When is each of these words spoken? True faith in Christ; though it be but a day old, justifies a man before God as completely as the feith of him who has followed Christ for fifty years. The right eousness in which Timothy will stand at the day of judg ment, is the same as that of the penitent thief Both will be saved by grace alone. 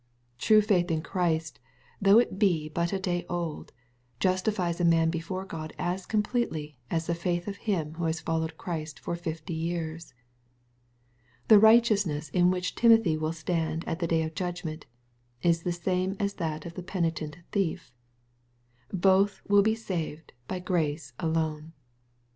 True 0.39 0.63
faith 0.63 0.89
in 0.89 1.03
Christ; 1.03 1.59
though 2.01 2.17
it 2.17 2.39
be 2.39 2.67
but 2.69 2.91
a 2.91 2.97
day 2.97 3.23
old, 3.29 3.71
justifies 4.19 4.81
a 4.81 4.83
man 4.83 5.11
before 5.11 5.45
God 5.45 5.73
as 5.77 6.07
completely 6.07 6.75
as 6.89 7.05
the 7.05 7.13
feith 7.13 7.45
of 7.45 7.57
him 7.69 7.93
who 7.93 8.05
has 8.05 8.19
followed 8.19 8.57
Christ 8.57 8.99
for 8.99 9.15
fifty 9.15 9.53
years. 9.53 10.15
The 11.49 11.59
right 11.59 11.83
eousness 11.83 12.31
in 12.31 12.49
which 12.49 12.73
Timothy 12.73 13.15
will 13.15 13.31
stand 13.31 13.87
at 13.87 13.99
the 13.99 14.07
day 14.07 14.23
of 14.23 14.33
judg 14.33 14.65
ment, 14.65 14.87
is 15.43 15.61
the 15.61 15.71
same 15.71 16.15
as 16.19 16.33
that 16.41 16.65
of 16.65 16.73
the 16.73 16.81
penitent 16.81 17.37
thief 17.51 17.93
Both 18.91 19.43
will 19.47 19.61
be 19.61 19.75
saved 19.75 20.33
by 20.47 20.57
grace 20.61 21.13
alone. 21.19 21.73